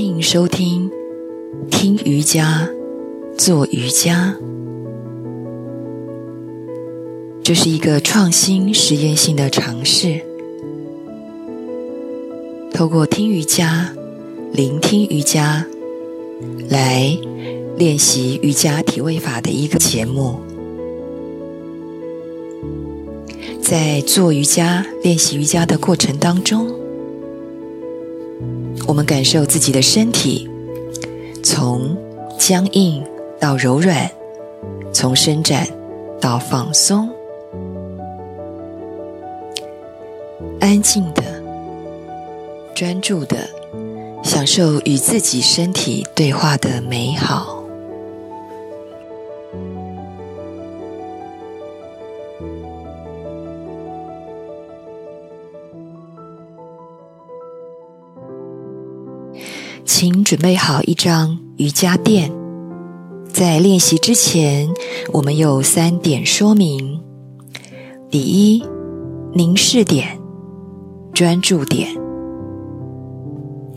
[0.00, 0.90] 欢迎收听
[1.70, 2.66] 听瑜伽、
[3.36, 4.34] 做瑜伽。
[7.42, 10.22] 这是一个创新实验性的尝试，
[12.72, 13.94] 透过听瑜伽、
[14.54, 15.66] 聆听瑜伽
[16.70, 17.14] 来
[17.76, 20.40] 练习瑜伽体位法的一个节目。
[23.60, 26.79] 在做瑜伽、练习瑜伽的过程当中。
[28.86, 30.48] 我们感受自己的身体
[31.42, 31.96] 从
[32.38, 33.04] 僵硬
[33.38, 34.10] 到柔软，
[34.92, 35.66] 从伸展
[36.20, 37.08] 到放松，
[40.58, 41.22] 安静的、
[42.74, 43.48] 专注的
[44.22, 47.59] 享受与自己身体对话的美好。
[60.02, 62.32] 请准备好一张瑜伽垫。
[63.30, 64.66] 在练习之前，
[65.12, 66.98] 我们有三点说明：
[68.08, 68.64] 第一，
[69.34, 70.18] 凝视点、
[71.12, 71.88] 专注点。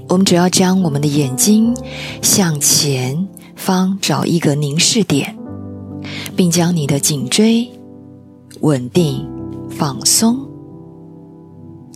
[0.07, 1.75] 我们只要将我们的眼睛
[2.21, 5.37] 向前方找一个凝视点，
[6.37, 7.69] 并将你的颈椎
[8.61, 9.27] 稳定
[9.69, 10.39] 放松，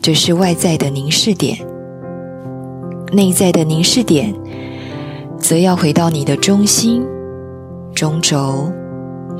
[0.02, 1.66] 这是外在的凝视点。
[3.11, 4.33] 内在的凝视点，
[5.39, 7.05] 则要回到你的中心、
[7.94, 8.72] 中轴、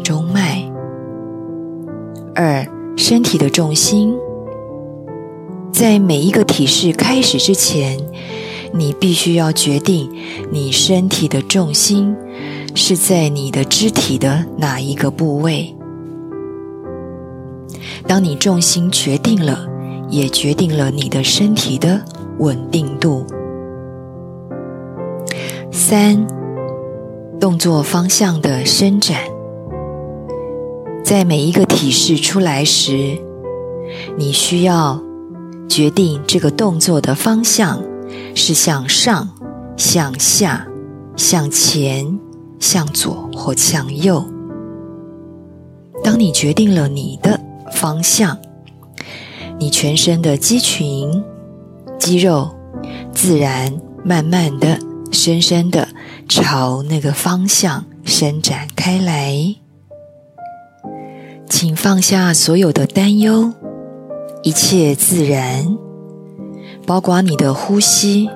[0.04, 0.64] 中脉。
[2.34, 2.66] 二、
[2.96, 4.16] 身体的重心，
[5.72, 7.98] 在每一个体式开始之前，
[8.74, 10.10] 你必须要决定
[10.52, 12.16] 你身体的重心
[12.76, 15.76] 是在你的肢体的哪一个部位。
[18.06, 19.68] 当你重心决定了，
[20.10, 22.02] 也决定了你的身体的
[22.38, 23.26] 稳定度。
[25.72, 26.26] 三，
[27.40, 29.20] 动作方向的伸展，
[31.04, 33.20] 在每一个体式出来时，
[34.18, 35.02] 你需要
[35.70, 37.82] 决定这个动作的方向
[38.34, 39.30] 是向上、
[39.76, 40.68] 向下、
[41.16, 42.20] 向前、
[42.60, 44.26] 向左或向右。
[46.04, 47.40] 当你决定了你的
[47.74, 48.38] 方向，
[49.60, 51.24] 你全身的肌群、
[52.00, 52.50] 肌肉
[53.12, 54.87] 自然慢慢的。
[55.18, 55.88] 深深的
[56.30, 59.56] 朝那个方向伸展开来，
[61.50, 63.52] 请放下所有的担忧，
[64.44, 65.76] 一切自然，
[66.86, 68.30] 包括你的呼吸。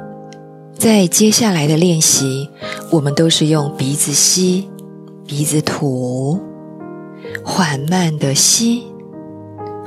[0.73, 2.49] 在接下来的练习，
[2.91, 4.67] 我们都是用鼻子吸，
[5.27, 6.39] 鼻子吐，
[7.45, 8.85] 缓慢的吸，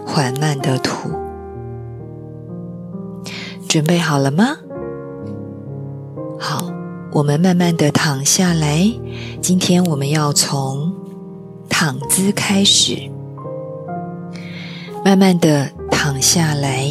[0.06, 1.10] 缓慢的吐。
[3.68, 4.56] 准备好了吗？
[6.38, 6.72] 好。
[7.14, 8.92] 我们慢慢的躺下来。
[9.40, 10.92] 今天我们要从
[11.68, 13.08] 躺姿开始，
[15.04, 16.84] 慢慢的躺下来，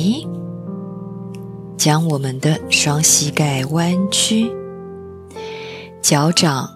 [1.76, 4.50] 将我们的双膝盖弯曲，
[6.02, 6.70] 脚掌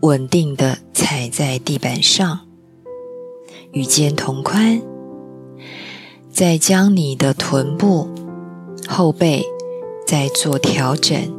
[0.00, 2.40] 稳定的踩在地板上，
[3.72, 4.80] 与肩同宽。
[6.32, 8.08] 再将你的臀部、
[8.88, 9.44] 后背
[10.06, 11.35] 再做调整。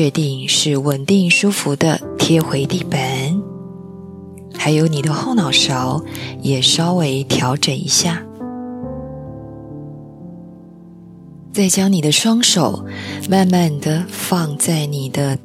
[0.00, 2.98] 确定是稳定舒服的贴回地板，
[4.56, 6.02] 还有你的后脑勺
[6.40, 8.24] 也稍微调整一下。
[11.52, 12.86] 再将你的双手
[13.28, 15.38] 慢慢的放在你的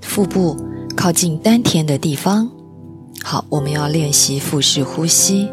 [0.00, 0.56] 腹部
[0.96, 2.50] 靠近丹田的地方。
[3.22, 5.48] 好，我们要练习腹式呼吸。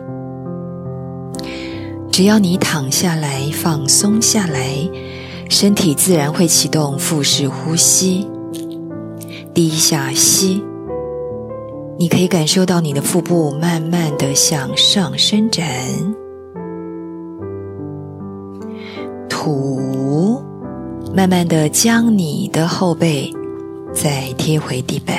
[2.12, 4.90] 只要你躺下来，放松下来。
[5.52, 8.28] 身体自然会启动腹式呼吸，
[9.60, 10.64] 第一下吸，
[11.98, 15.68] 你可以感受到你的腹部慢慢的向上伸展，
[19.28, 20.42] 吐，
[21.14, 23.34] 慢慢的将你的后背
[23.92, 25.18] 再贴回地板，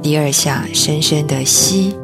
[0.00, 1.94] 第二下深深的吸。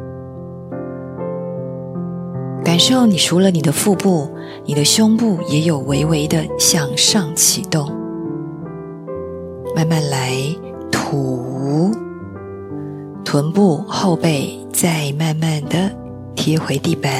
[2.63, 4.29] 感受你除了你的腹部，
[4.65, 7.91] 你的胸部也有微微的向上启动。
[9.77, 10.31] 慢慢来，
[10.91, 11.91] 吐，
[13.23, 15.95] 臀部后背再慢慢的
[16.33, 17.11] 贴回地板。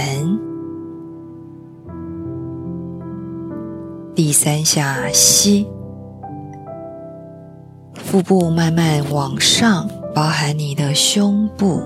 [4.15, 5.67] 第三下吸，
[7.93, 11.79] 腹部慢慢往上，包含你的胸部。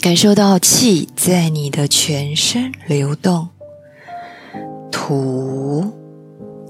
[0.00, 3.48] 感受到气在你的全身流动，
[4.92, 5.90] 吐，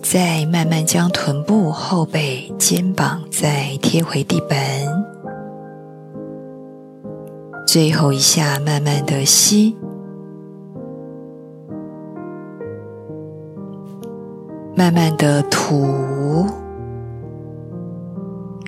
[0.08, 4.56] 再慢慢将臀部、后背、肩膀再贴回地板。
[7.66, 9.76] 最后一下，慢慢的吸，
[14.76, 16.46] 慢慢的吐，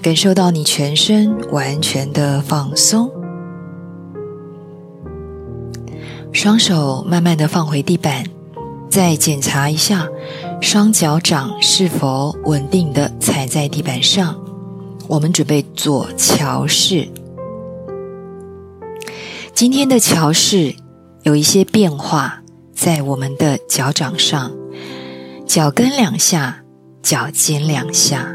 [0.03, 3.09] 感受到你全身完全的放松。
[6.33, 8.25] 双手慢慢的放回地板，
[8.91, 10.09] 再检查一下
[10.61, 14.39] 双脚掌是否稳定的踩在地板上。
[15.07, 17.09] 我们准备做桥式。
[19.55, 20.75] 今天的桥式
[21.23, 22.43] 有一些变化，
[22.75, 24.53] 在我们的脚掌上，
[25.47, 26.63] 脚跟两下，
[27.03, 28.35] 脚尖两下。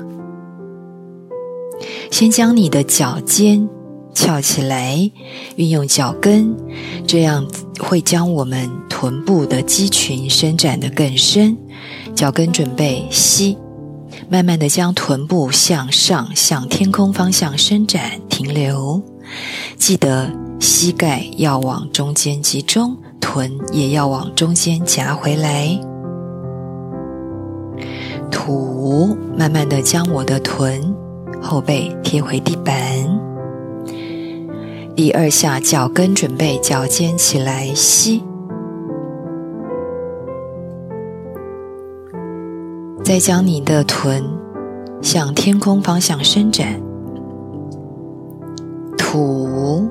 [2.09, 3.69] 先将你的脚尖
[4.13, 5.11] 翘起来，
[5.57, 6.55] 运用脚跟，
[7.05, 7.47] 这样
[7.79, 11.55] 会将我们臀部的肌群伸展的更深。
[12.15, 13.57] 脚跟准备吸，
[14.29, 19.01] 慢慢的将臀部向上，向天空方向伸展，停留。
[19.77, 20.29] 记得。
[20.59, 25.77] 膝盖要往中间集中，臀也要往中间夹回来。
[28.31, 30.95] 吐，慢慢的将我的臀、
[31.41, 32.73] 后背贴回地板。
[34.95, 38.23] 第二下脚跟准备脚尖起来吸，
[43.03, 44.23] 再将你的臀
[45.01, 46.81] 向天空方向伸展。
[48.97, 49.89] 吐。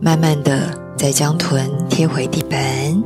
[0.00, 3.02] 慢慢的，再将臀贴回地板，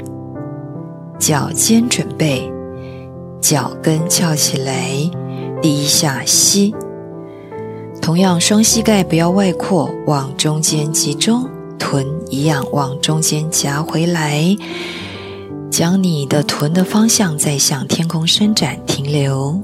[1.18, 2.52] 脚尖准备，
[3.40, 4.90] 脚跟翘起来，
[5.62, 6.74] 第一下吸。
[8.02, 11.48] 同样，双膝盖不要外扩，往中间集中，
[11.78, 14.54] 臀一样往中间夹回来，
[15.72, 19.58] 将你的臀的方向再向天空伸展，停留。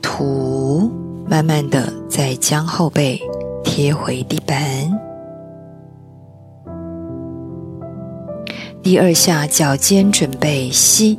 [0.00, 0.88] 吐，
[1.28, 3.20] 慢慢的再将后背
[3.64, 4.56] 贴回地板。
[8.84, 11.18] 第二下脚尖准备吸，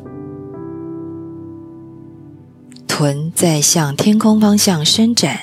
[2.87, 5.37] 臀再向天空方向伸展，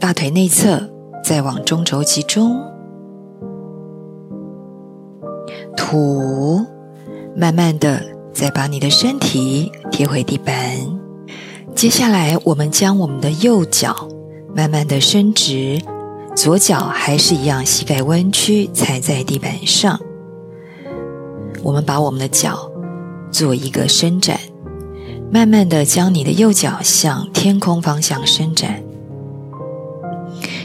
[0.00, 0.88] 大腿内侧
[1.22, 2.58] 再往中轴集中，
[5.84, 6.64] 吐，
[7.36, 8.02] 慢慢的
[8.32, 10.54] 再把你的身体贴回地板。
[11.74, 14.08] 接下来，我们将我们的右脚
[14.56, 15.78] 慢慢的伸直。
[16.34, 20.00] 左脚还是一样，膝盖弯曲，踩在地板上。
[21.62, 22.70] 我们把我们的脚
[23.30, 24.40] 做一个伸展，
[25.30, 28.82] 慢慢的将你的右脚向天空方向伸展，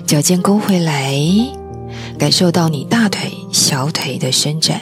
[0.08, 1.14] 脚尖勾回来，
[2.20, 4.82] 感受到你大腿、小腿的伸展。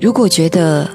[0.00, 0.88] 如果觉得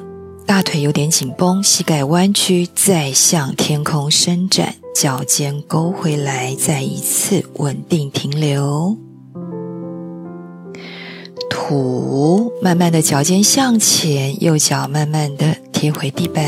[0.48, 4.76] 大腿有点紧绷，膝盖弯曲，再向天空伸展。
[4.96, 8.98] 脚尖勾回来，再一次稳定停留。
[11.50, 16.44] 吐，慢慢的脚尖向前，右脚慢慢的贴回地板。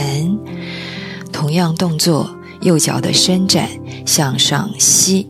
[1.34, 2.30] 同样动作，
[2.62, 3.68] 右脚的伸展
[4.06, 5.28] 向上吸，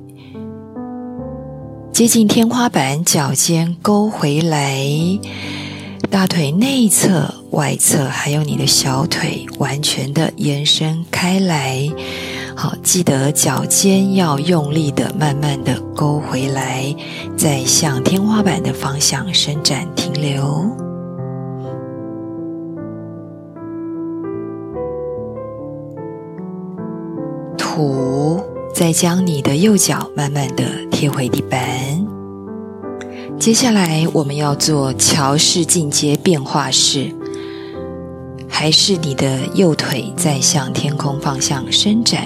[1.97, 4.85] 接近天花板，脚尖勾回来，
[6.11, 11.89] 大腿内侧、外侧还有你的小腿完全的延伸开来。
[12.56, 16.95] 好，记得脚尖要用力的、慢慢的勾回来，
[17.35, 20.69] 再向天花板的方向伸展停留。
[27.57, 28.36] 吐，
[28.77, 31.59] 再将你的右脚慢慢的贴回地板。
[33.39, 37.11] 接下来我们要做桥式进阶变化式，
[38.47, 42.21] 还是你的右腿在向天空方向伸展。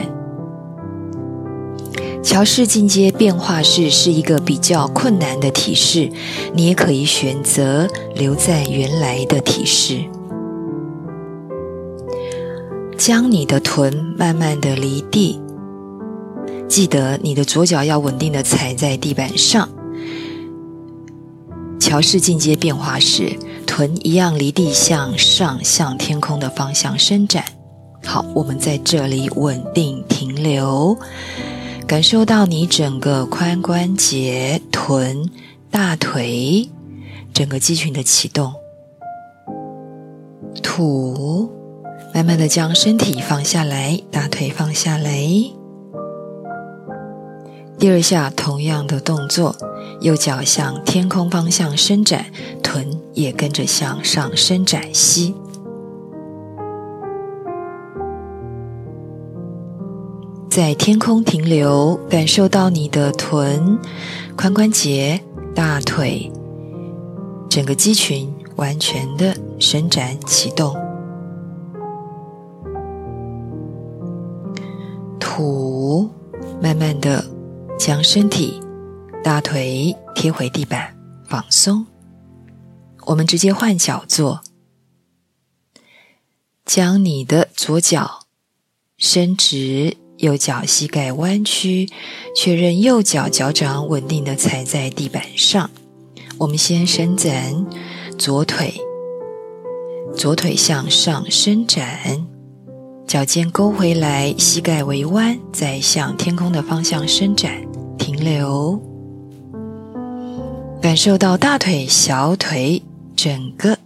[2.21, 6.11] 桥式进阶变化式是一个比较困难的体式，
[6.53, 10.03] 你也可以选择留在原来的体式。
[12.97, 15.39] 将你的臀慢慢的离地，
[16.71, 19.67] 记得你的左脚要稳定的踩在地板上。
[21.77, 23.37] 桥式进阶变化式，
[23.67, 27.43] 臀一样离地向上，向天空的方向伸展。
[28.05, 30.97] 好，我们在这里稳定停留。
[31.85, 35.29] 感受到你整个髋关节、臀、
[35.69, 36.69] 大腿
[37.33, 38.53] 整个肌群的启动。
[40.63, 41.51] 吐，
[42.13, 45.27] 慢慢的将身体放下来，大腿放下来。
[47.81, 49.55] 第二下同样的动作，
[50.01, 52.27] 右脚向天空方向伸展，
[52.61, 55.33] 臀也跟着向上伸展，吸。
[60.47, 63.79] 在天空停留，感受到你的臀、
[64.37, 65.19] 髋关节、
[65.55, 66.31] 大腿，
[67.49, 70.75] 整个肌群完全的伸展启动。
[75.19, 76.07] 吐，
[76.61, 77.25] 慢慢的
[77.83, 78.61] 将身体、
[79.23, 80.95] 大腿贴回地板，
[81.27, 81.83] 放松。
[83.07, 84.43] 我们直接换脚坐，
[86.63, 88.27] 将你的左脚
[88.99, 89.97] 伸直。
[90.17, 91.89] 右脚膝盖弯曲，
[92.35, 95.71] 确认右脚脚掌稳定的踩在地板上。
[96.37, 97.65] 我们先伸展
[98.19, 98.75] 左腿，
[100.15, 102.27] 左腿向上伸展，
[103.11, 107.51] 脚尖勾回来，膝盖微弯，再向天空的方向伸展，
[107.97, 108.81] 停留，
[110.81, 112.81] 感受到大腿、小腿
[113.13, 113.77] 整个。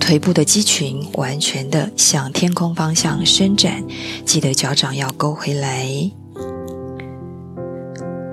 [0.00, 3.84] 腿部的肌群完全的向天空方向伸展，
[4.24, 6.10] 记得脚掌要勾回来。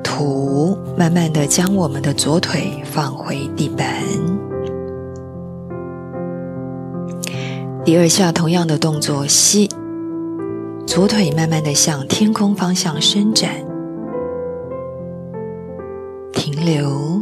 [0.02, 4.02] 吐，慢慢的将我们的左腿放回地板。
[7.84, 9.70] 第二下同样的动作，吸，
[10.98, 13.52] 左腿慢慢的向天空方向伸展，
[16.34, 17.22] 停留。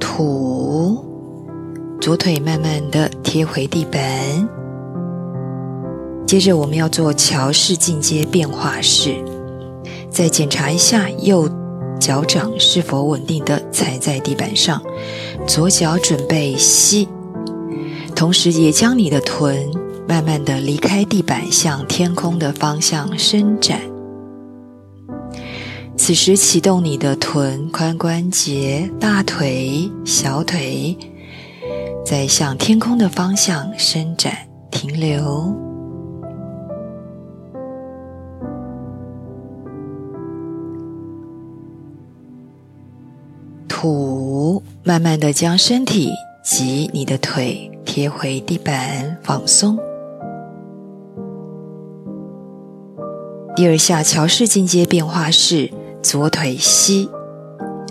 [0.00, 1.04] 吐，
[2.00, 4.00] 左腿慢慢的贴回地板。
[6.26, 9.14] 接着我们要做桥式进阶变化式，
[10.08, 11.46] 再检查一下右
[12.00, 14.80] 脚掌是否稳定的踩在地板上。
[15.46, 17.06] 左脚准备吸，
[18.20, 19.72] 同时也将你的臀
[20.06, 23.80] 慢慢的离开地板，向天空的方向伸展。
[25.96, 30.94] 此时启动你的臀、髋关节、大腿、小腿，
[32.04, 34.36] 再向天空的方向伸展，
[34.70, 35.54] 停留。
[43.66, 46.10] 吐，慢慢的将身体
[46.44, 49.76] 及你的腿贴回地板，放松。
[53.56, 55.72] 第二下桥式进阶变化式。
[56.00, 57.10] 左腿膝，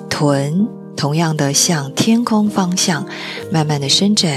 [0.09, 3.05] 臀同样的向天空方向
[3.51, 4.31] 慢慢的伸展，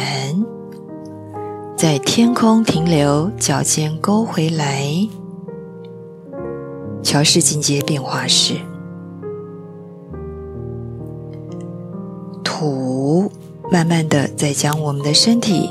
[1.77, 5.09] 在天空停留，脚尖勾回来，
[7.05, 8.57] 桥式进阶变化式，
[13.73, 15.71] 慢慢的再将我们的身体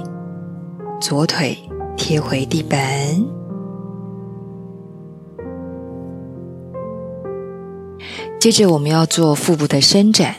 [1.00, 1.56] 左腿
[1.96, 2.80] 贴回地板。
[8.40, 10.38] 接着我们要做腹部的伸展，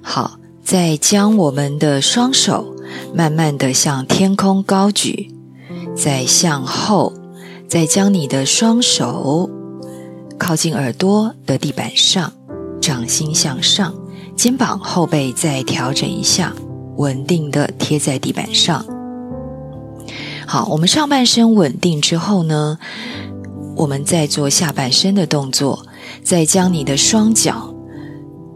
[0.00, 2.76] 好，再将我们的双手
[3.12, 5.28] 慢慢的向天空高举，
[5.96, 7.12] 再向后，
[7.66, 9.50] 再将你的双手
[10.38, 12.32] 靠近耳朵的地板上，
[12.80, 13.92] 掌心向上，
[14.40, 16.54] 肩膀后背再调整一下，
[16.96, 18.82] 稳定的贴在地板上。
[20.46, 22.78] 好，我们上半身稳定之后呢，
[23.76, 25.84] 我们再做下半身的动作。
[26.24, 27.74] 再将你的双脚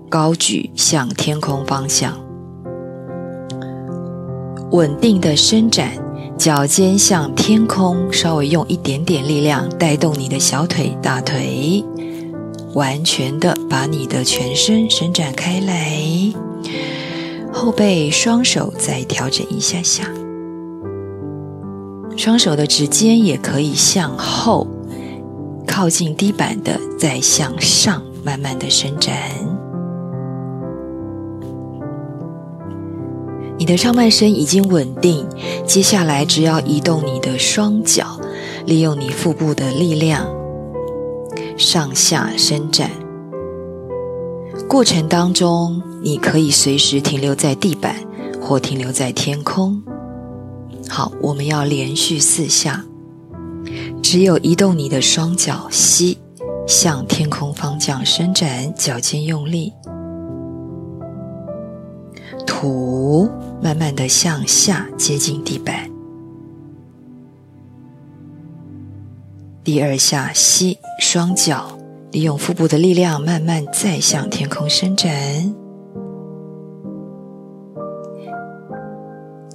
[0.09, 2.15] 高举向天空方向，
[4.71, 5.91] 稳定的伸展，
[6.39, 11.85] 脚尖向天空，稍微用一点点力量带动你的小腿、大腿，
[12.75, 15.99] 完全的把你的全身伸展开来。
[17.53, 20.05] 后背双手再调整一下下，
[22.17, 24.67] 双手的指尖也可以向后。
[25.67, 29.15] 靠近地板的，再向上慢慢的伸展。
[33.59, 35.27] 你的上半身已经稳定，
[35.67, 38.21] 接下来只要移动你的双脚，
[38.67, 40.27] 利用你腹部的力量
[41.57, 42.91] 上下伸展。
[44.69, 47.97] 过程当中，你可以随时停留在地板
[48.41, 49.83] 或停留在天空。
[50.89, 52.85] 好，我们要连续四下。
[54.03, 56.19] 只有移动你的双脚，吸，
[56.67, 59.73] 向天空方向伸展，脚尖用力；
[62.47, 63.29] 吐，
[63.63, 65.91] 慢慢的向下接近地板。
[69.65, 71.79] 第二下吸，双脚
[72.13, 75.11] 利用腹部的力量，慢慢再向天空伸展。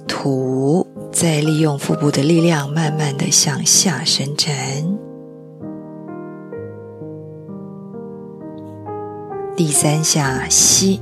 [0.08, 0.86] 吐。
[1.12, 4.54] 再利用腹部的力量，慢慢的向下伸展。
[9.56, 11.00] 第三下吸，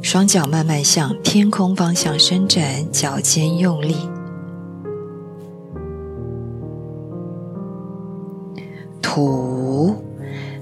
[0.00, 4.09] 双脚慢慢向天空方向伸展，脚尖用力。
[9.12, 9.92] 吐，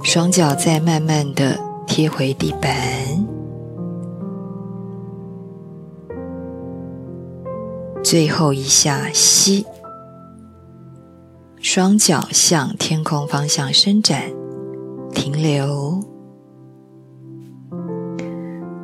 [0.03, 2.73] 双脚再慢慢的贴回地板。
[8.03, 9.67] 最后一下吸，
[11.61, 14.23] 双脚向天空方向伸展，
[15.13, 16.03] 停留。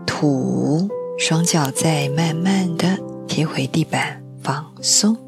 [0.04, 5.24] 吐，双脚再慢慢的贴回地板，放松。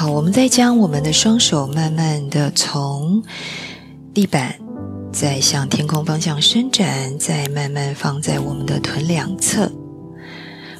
[0.00, 3.22] 好，我们再将我们的双手慢慢的从
[4.14, 4.54] 地板，
[5.12, 9.70] 再向天空方向伸展，再慢慢放在我们的臀两侧。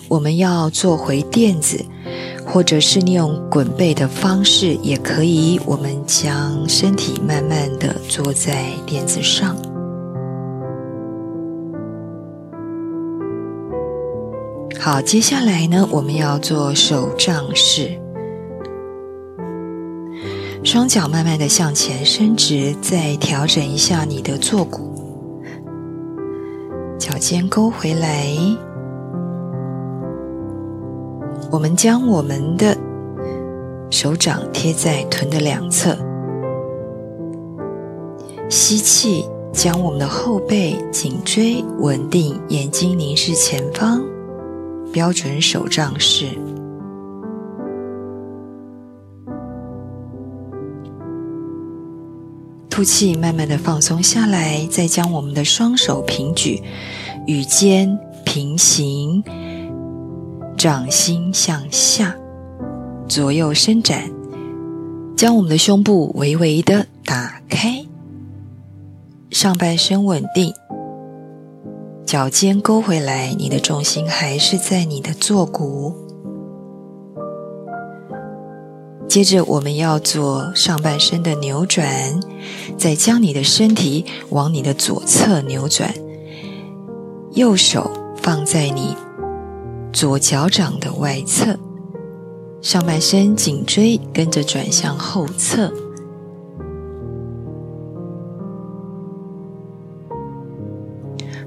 [0.09, 1.85] 我们要做回垫子，
[2.47, 5.61] 或者是利用滚背的方式也可以。
[5.67, 9.55] 我们将身体慢慢的坐在垫子上。
[14.79, 18.01] 好，接下来呢，我们要做手杖式。
[20.63, 25.43] 双脚慢慢的向前伸直，再调整一下你的坐骨，
[26.99, 28.27] 脚尖勾回来。
[31.51, 32.77] 我们将我们的
[33.91, 35.97] 手掌贴在臀的两侧，
[38.51, 44.03] 吸气，将我们的后背、颈椎稳定，眼睛凝视前方，
[44.93, 46.27] 标准手杖式。
[52.81, 56.63] 呼气，慢慢的放松下来，再将我们的双手平举，
[57.27, 59.23] 与肩平行，
[60.57, 62.17] 掌心向下，
[63.07, 64.11] 左右伸展，
[65.15, 67.85] 将我们的胸部微微的打开，
[69.31, 70.55] 上半身稳定，
[72.07, 76.00] 脚尖勾回来，你的重心还是在你的坐骨。
[79.11, 82.21] 接着我们要做上半身的扭转，
[82.79, 85.93] 再将你的身体往你的左侧扭转，
[87.33, 87.91] 右手
[88.23, 88.97] 放在你
[89.93, 91.59] 左脚掌的外侧，
[92.63, 95.73] 上半身颈椎跟着转向后侧，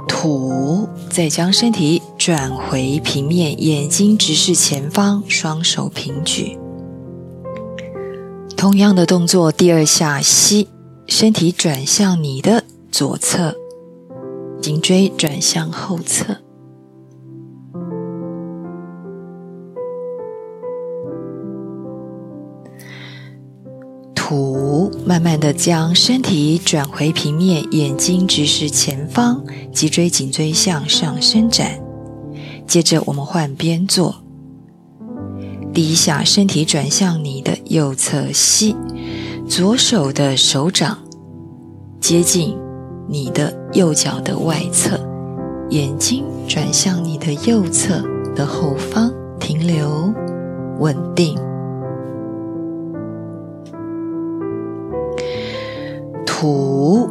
[0.06, 6.58] 吐，再将身体转回平面，眼睛直视前方，双手平举。
[8.64, 10.70] 同样的动作，第二下吸，
[11.06, 13.54] 身体转向你的左侧，
[14.62, 16.38] 颈椎转向后侧，
[24.16, 31.78] 吐，慢慢的将身体转回平面，眼睛直视前方，脊椎颈椎向上伸展。
[32.66, 34.23] 接着我们换边做。
[35.74, 38.76] 第一下，身体转向你的右侧，吸，
[39.48, 41.00] 左手的手掌
[42.00, 42.56] 接近
[43.10, 45.00] 你的右脚的外侧，
[45.72, 48.04] 眼睛转向你的右侧
[48.36, 50.14] 的后方，停留，
[50.80, 51.36] 稳定，
[56.24, 57.10] 吐，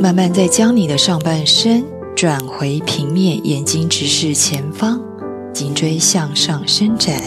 [0.00, 1.84] 慢慢再将你的上半身
[2.16, 5.00] 转回平面，眼睛直视前方，
[5.52, 7.22] 颈椎向上伸展。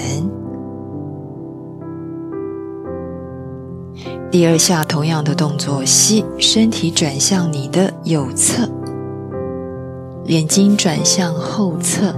[4.29, 8.69] 第二下同样的动作，吸，身体转向你的右侧，
[10.25, 12.13] 眼睛转向后侧，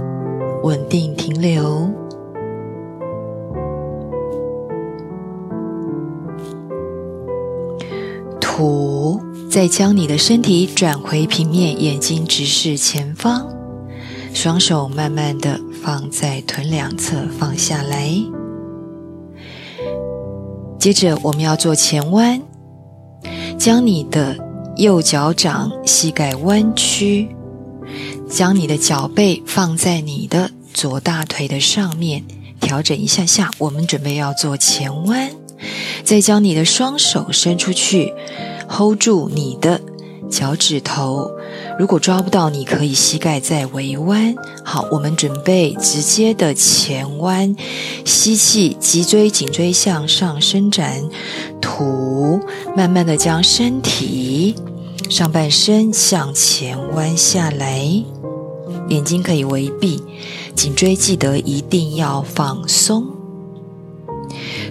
[0.64, 1.88] 稳定停留。
[8.40, 13.46] 吐，再将你的身体转回平面，眼睛直视前方，
[14.34, 18.39] 双手慢慢的放在臀两侧，放下来。
[20.80, 22.40] 接着我们要做前弯，
[23.58, 24.34] 将你的
[24.76, 27.28] 右脚掌膝盖弯曲，
[28.30, 32.24] 将你的脚背放在你的左大腿的上面，
[32.62, 33.50] 调整一下下。
[33.58, 35.30] 我们准备要做前弯，
[36.02, 38.14] 再将你的双手伸出去
[38.66, 39.82] ，hold 住你的
[40.30, 41.30] 脚趾头。
[41.78, 44.34] 如果抓不到，你可以膝盖再微弯。
[44.64, 47.54] 好，我们准备直接的前弯，
[48.04, 51.02] 吸气，脊椎、颈椎向上伸展，
[51.60, 52.40] 吐，
[52.76, 54.54] 慢慢的将身体
[55.08, 57.82] 上半身向前弯下来，
[58.88, 60.02] 眼睛可以微闭，
[60.54, 63.06] 颈椎记得一定要放松。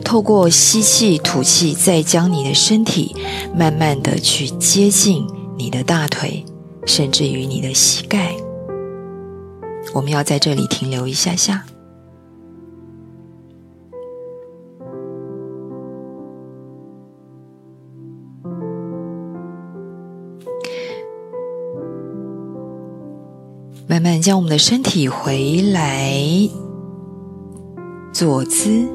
[0.03, 3.15] 透过吸气、吐气，再将你的身体
[3.55, 5.27] 慢慢的去接近
[5.59, 6.45] 你的大腿，
[6.85, 8.33] 甚至于你的膝盖。
[9.93, 11.65] 我们要在这里停留一下下。
[23.85, 26.13] 慢慢将我们的身体回来
[28.13, 28.87] 坐姿，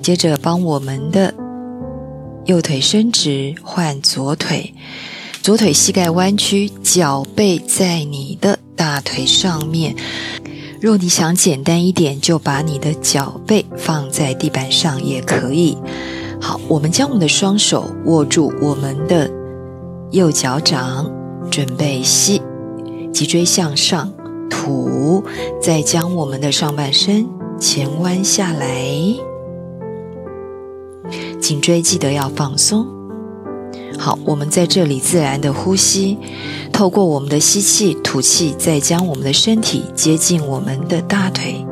[0.00, 1.34] 接着帮我们的
[2.44, 4.74] 右腿伸直，换左腿，
[5.44, 9.94] 左腿膝盖弯曲，脚背在你的大腿上面。
[10.80, 15.76] 若你想简单一点，就把你的脚背放在地板上也可以。
[16.40, 19.30] 好，我们将我们的双手握住我们的
[20.12, 21.12] 右脚掌，
[21.50, 22.40] 准备吸。
[23.12, 24.10] 脊椎向上，
[24.48, 25.22] 吐，
[25.60, 27.28] 再将我们的上半身
[27.60, 28.82] 前弯下来，
[31.38, 33.03] 颈椎记得要放松。
[33.98, 36.18] 好，我们在这里自然的呼吸，
[36.72, 41.64] 透过我们的吸气、吐气，再将我们的身体接近我们的大腿，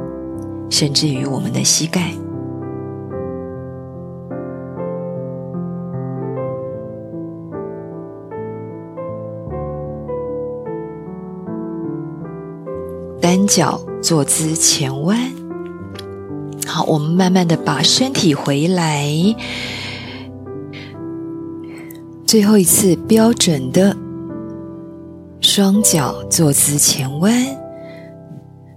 [0.71, 2.13] 甚至于我们的膝盖。
[13.21, 15.19] 单脚坐姿前弯，
[16.67, 19.07] 好，我们慢慢的把身体回来，
[22.33, 23.95] 最后一次标准的
[25.43, 27.31] 双脚坐姿前弯，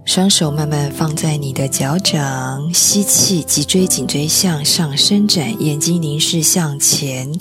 [0.04, 7.32] 双手慢慢放在你的脚掌，吸气，脊椎颈椎向上伸展，眼睛凝视向前，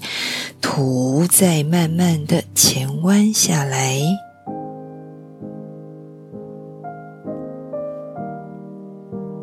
[0.61, 3.99] 吐，再慢慢的前弯下来。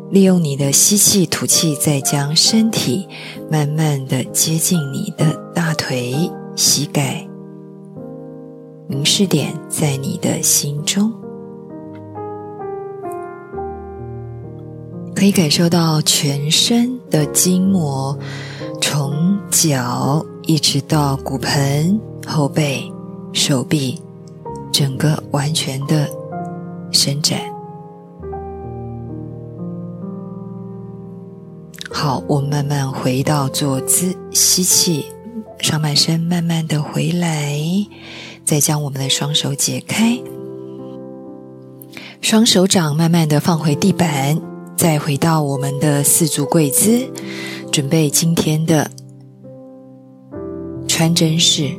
[0.09, 3.07] 利用你的吸气、吐气，再将身体
[3.51, 6.15] 慢慢的接近你的大腿、
[6.55, 7.27] 膝盖。
[8.87, 11.11] 凝视点在你的心中，
[15.15, 18.15] 可以感受到全身的筋膜，
[18.81, 22.91] 从脚一直到骨盆、后背、
[23.31, 23.99] 手臂，
[24.71, 26.07] 整个完全的
[26.91, 27.39] 伸展。
[31.89, 35.05] 好，我们慢慢回到坐姿，吸气，
[35.63, 37.57] 上半身慢慢的回来，
[38.43, 40.19] 再将我们的双手解开，
[42.19, 44.39] 双手掌慢慢的放回地板，
[44.75, 47.09] 再回到我们的四足跪姿，
[47.71, 48.91] 准备今天的
[50.85, 51.71] 穿针式，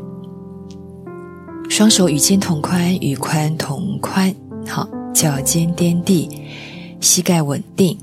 [1.68, 4.35] 双手与肩同宽，与髋同宽，
[4.66, 6.31] 好，脚尖点地，
[7.03, 7.99] 膝盖稳定。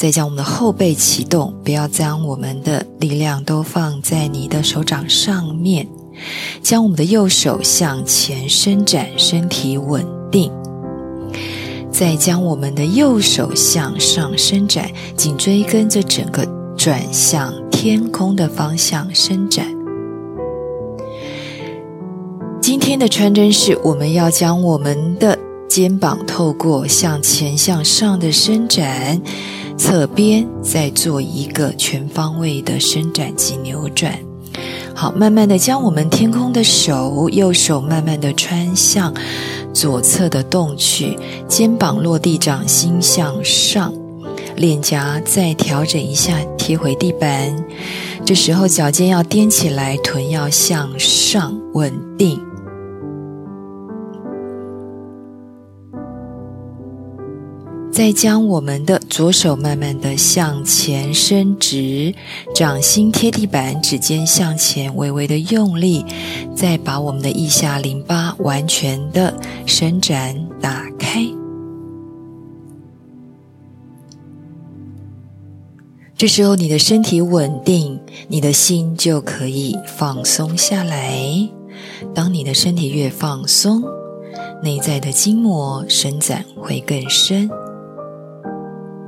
[0.00, 5.86] 再将我们的后背启动，不要将我们的力量都放在你的手掌上面。
[6.62, 10.50] 将我们的右手向前伸展，身体稳定。
[11.90, 16.46] 再将我们的右手向上伸展，颈椎跟着整个
[16.78, 19.66] 转向天空的方向伸展。
[22.62, 25.38] 今天的穿针式，我们要将我们的
[25.70, 29.22] 肩膀透过向前向上的伸展。
[29.78, 34.12] 侧边再做一个全方位的伸展及扭转，
[34.94, 39.14] 好，慢慢的将我们天空的手，右手慢慢的穿向
[39.72, 41.16] 左侧的洞去，
[41.48, 43.94] 肩膀落地，掌心向上，
[44.56, 47.56] 脸颊再调整一下，贴回地板。
[48.26, 52.49] 这时候脚尖要踮起来，臀要向上，稳定。
[57.92, 62.14] 再将我们的左手慢慢的向前伸直，
[62.54, 66.04] 掌心贴地板，指尖向前微微的用力，
[66.54, 71.26] 再把我们的腋下淋巴完全的伸展打开。
[76.16, 81.18] 这时候你的身体稳定，你的心就可以放松下来。
[82.14, 83.82] 当你的身体越放松，
[84.62, 87.50] 内在的筋膜伸展会更深。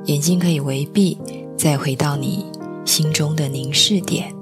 [0.06, 1.16] 眼睛可以微闭，
[1.56, 2.44] 再回到你
[2.84, 4.34] 心中的凝视点，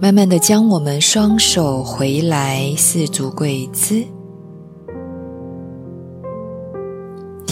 [0.00, 4.15] 慢慢的将我们双手回来四足跪姿。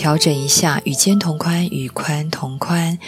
[0.04, 2.98] 调整一下，与肩同宽，与髋同宽。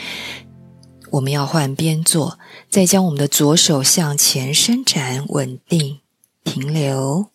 [1.10, 2.38] 我们要换边坐，
[2.70, 5.98] 再将我们的左手向前伸展，稳定
[6.42, 7.26] 停留。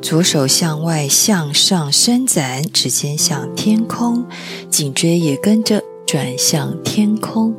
[0.00, 4.26] 左手向外向上伸展，指尖向天空，
[4.70, 7.54] 颈椎也跟着转向天空。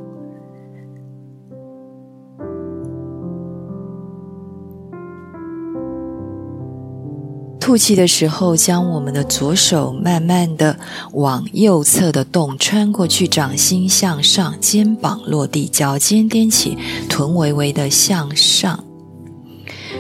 [7.66, 10.78] 吐气的时候，将我们的左手慢慢的
[11.14, 16.78] 往右侧的洞穿过去，掌心向上，肩膀落地，脚尖踮起，
[17.10, 18.84] 臀微微的向上，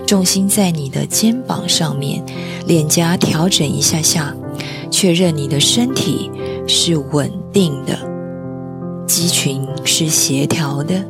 [0.05, 2.23] 重心在你的肩膀上面，
[2.67, 4.35] 脸颊调整一下下，
[4.91, 6.29] 确认你的身体
[6.67, 7.97] 是稳定的，
[9.07, 11.03] 肌群是协调的，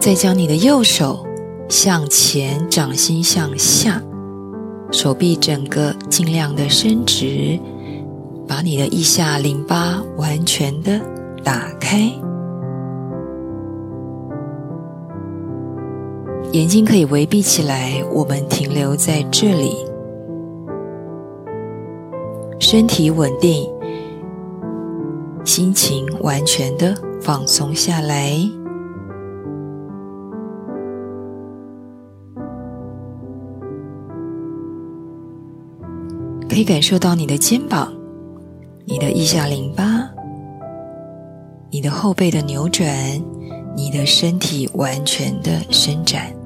[0.00, 1.27] 再将你的右手。
[1.68, 4.02] 向前，掌心向下，
[4.90, 7.58] 手臂整个尽量的伸直，
[8.46, 10.98] 把你的腋下淋巴完全的
[11.44, 12.10] 打开，
[16.52, 18.02] 眼睛可以微闭起来。
[18.14, 19.76] 我们停留在这里，
[22.58, 23.68] 身体稳定，
[25.44, 28.40] 心情完全的放松下来。
[36.48, 37.92] 可以感受到你的肩膀、
[38.84, 40.08] 你的腋下淋巴、
[41.70, 42.88] 你的后背的扭转、
[43.76, 46.37] 你的身体完全的伸展。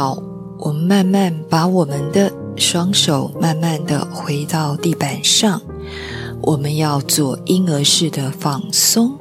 [0.00, 0.22] 好，
[0.60, 5.60] 我们慢慢把我们的双手慢慢的回到地板上，
[6.40, 9.18] 我们要做婴儿式的放松，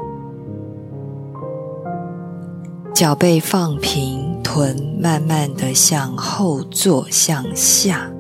[2.94, 8.12] 脚背放平，臀慢慢的向后坐向下，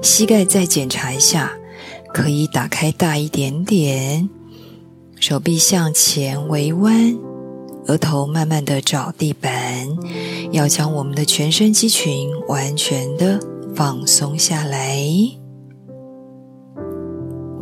[0.00, 1.52] 膝盖再检查一下，
[2.14, 4.30] 可以打开大一点点，
[5.20, 7.14] 手臂向前微弯。
[7.88, 9.50] 额头慢慢的找地板，
[10.52, 13.40] 要将我们的全身肌群完全的
[13.74, 15.02] 放松下来。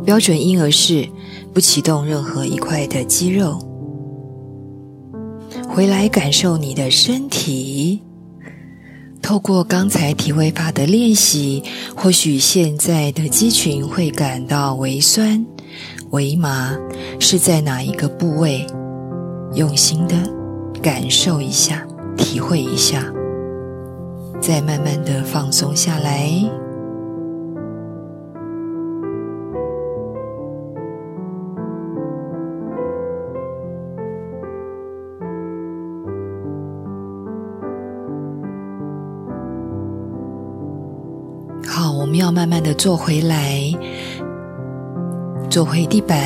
[0.05, 1.07] 标准婴儿式，
[1.53, 3.57] 不启动任何一块的肌肉。
[5.69, 8.01] 回来感受你的身体。
[9.21, 11.63] 透过刚才体位法的练习，
[11.95, 15.45] 或许现在的肌群会感到微酸、
[16.09, 16.77] 微麻，
[17.17, 18.67] 是在哪一个部位？
[19.53, 20.15] 用心的
[20.81, 23.03] 感受一下，体会一下，
[24.39, 26.29] 再慢慢的放松下来。
[41.65, 43.71] 好，我们要慢慢的坐回来，
[45.49, 46.17] 坐回地板，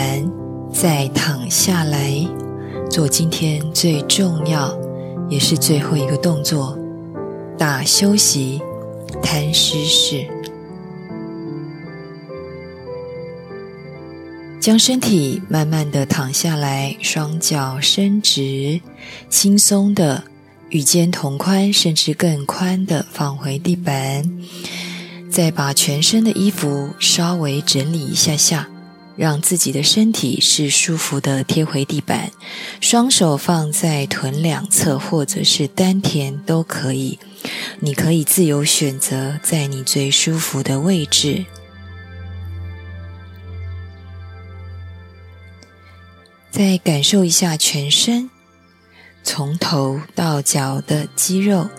[0.71, 2.40] 再躺下来。
[2.91, 4.77] 做今天最重要
[5.29, 6.77] 也是最后一个动作，
[7.57, 8.61] 大休息，
[9.23, 10.27] 摊尸式，
[14.59, 18.81] 将身体慢慢的躺下来，双脚伸直，
[19.29, 20.25] 轻松的
[20.67, 24.29] 与肩同宽，甚至更宽的放回地板，
[25.31, 28.67] 再把全身的衣服稍微整理一下下。
[29.21, 32.31] 让自己的身体是舒服的贴回地板，
[32.79, 37.19] 双手放在臀两侧或者是丹田都可以，
[37.81, 41.45] 你可以自由选择在你最舒服的位置。
[46.49, 48.27] 再感受一下全身，
[49.23, 51.69] 从头到脚的肌肉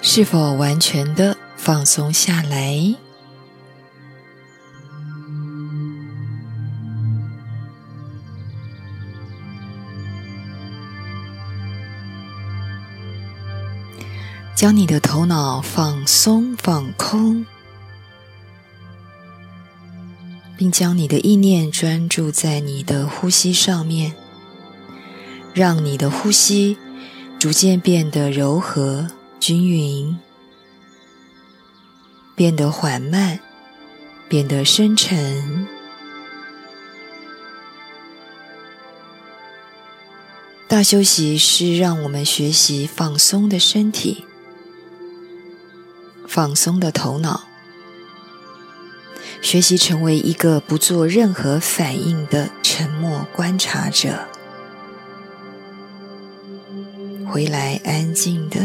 [0.00, 3.09] 是否完全的放松下来。
[14.60, 17.46] 将你的头脑放松放空。
[20.58, 24.12] 并将你的意念专注在你的呼吸上面
[25.54, 26.76] 让你的呼吸
[27.38, 30.18] 逐渐变得柔和均匀
[32.36, 33.40] 变得缓慢
[34.28, 35.66] 变得深沉。
[40.68, 44.26] 大休息是让我们学习放松的身体。
[46.32, 47.48] 放松的头脑，
[49.42, 54.28] 学习成为一个不做任何反应的沉默观察者，
[57.28, 58.60] 回来安静的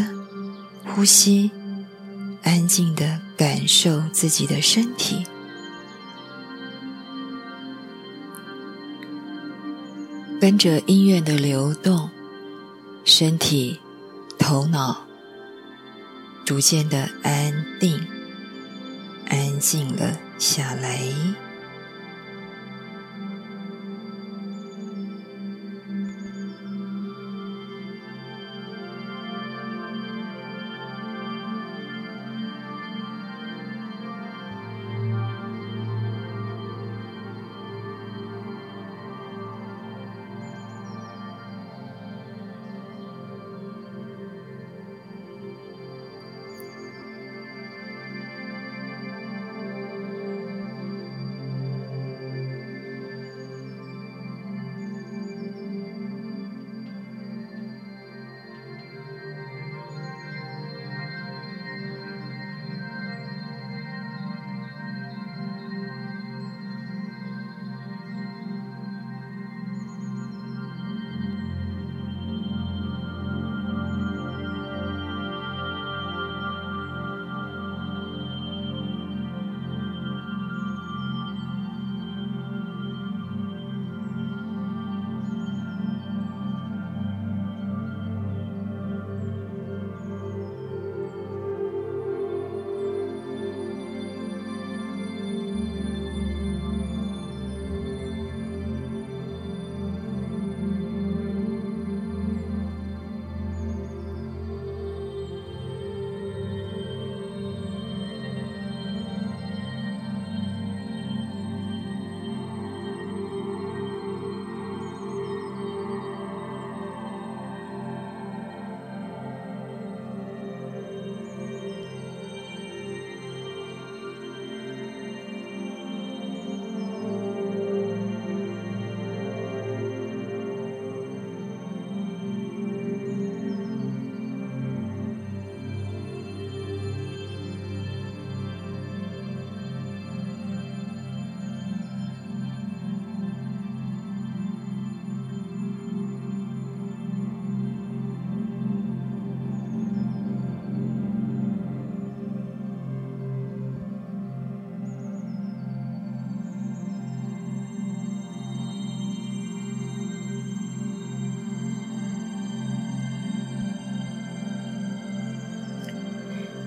[0.86, 1.50] 呼吸，
[2.44, 5.26] 安静的感受自己的身体。
[10.40, 12.12] 跟着音乐的流动，
[13.04, 13.80] 身体、
[14.38, 15.05] 头脑
[16.46, 18.00] 逐渐的安定、
[19.28, 21.00] 安静了下来。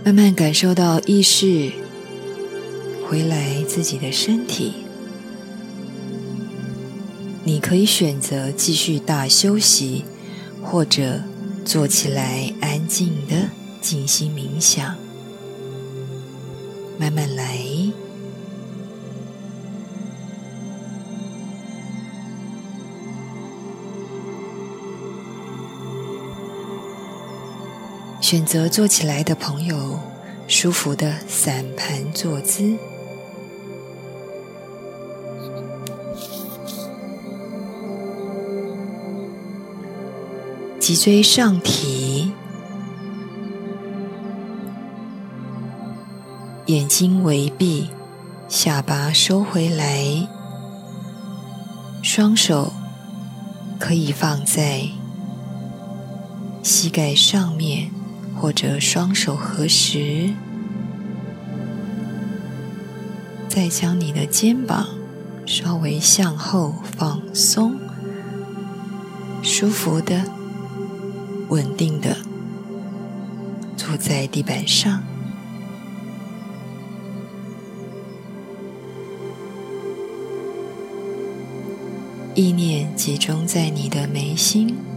[0.08, 1.70] 慢慢感受到意识
[3.06, 4.72] 回来自己的身体，
[7.44, 10.06] 你可以选择继续大休息，
[10.62, 11.20] 或者
[11.62, 13.50] 坐起来安静的
[13.82, 14.96] 静心冥想。
[16.98, 17.58] 慢慢来，
[28.30, 29.98] 选择坐起来的朋友，
[30.46, 32.76] 舒服的散盘坐姿，
[40.78, 42.30] 脊椎上提，
[46.66, 47.88] 眼睛微闭，
[48.46, 50.28] 下巴收回来，
[52.02, 52.74] 双手
[53.78, 54.82] 可以放在
[56.62, 57.97] 膝盖上面。
[58.40, 60.30] 或者双手合十，
[63.48, 64.86] 再将你的肩膀
[65.44, 67.74] 稍微向后放松，
[69.42, 70.22] 舒服的、
[71.48, 72.16] 稳定的
[73.76, 75.02] 坐在地板上，
[82.36, 84.87] 意念集中在你的眉心。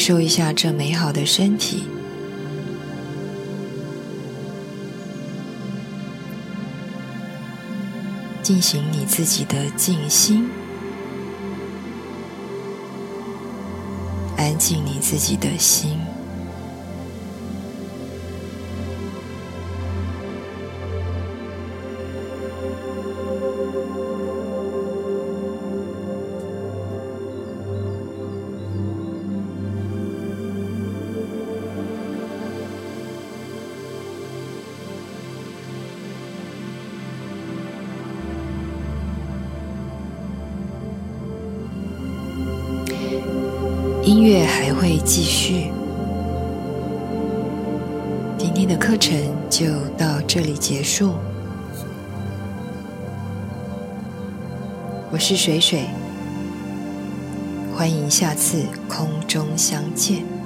[0.00, 1.84] 感受一下这美好的身体，
[8.42, 10.48] 进行你自己的静心，
[14.38, 16.00] 安静你自己的心。
[55.30, 55.84] 是水水，
[57.72, 60.39] 欢迎下次空中相见。